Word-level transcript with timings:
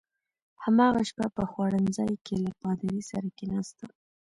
هماغه 0.63 1.01
شپه 1.09 1.27
په 1.37 1.43
خوړنځای 1.51 2.13
کې 2.25 2.35
له 2.45 2.51
پادري 2.61 3.01
سره 3.11 3.27
کېناستم. 3.37 3.91